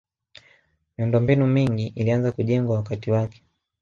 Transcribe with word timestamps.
miundombinu 0.97 1.47
mingi 1.47 1.87
ilianza 1.87 2.31
kujengwa 2.31 2.75
wakati 2.75 3.11
wake 3.11 3.43